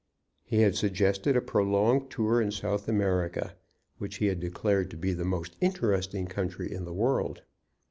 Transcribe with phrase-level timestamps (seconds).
[0.43, 3.53] He had suggested a prolonged tour in South America,
[3.99, 7.43] which he had declared to be the most interesting country in the world.